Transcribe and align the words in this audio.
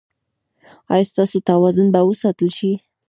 ایا 0.93 1.09
ستاسو 1.11 1.37
توازن 1.49 1.87
به 1.93 1.99
وساتل 2.09 2.49
شي؟ 2.57 2.71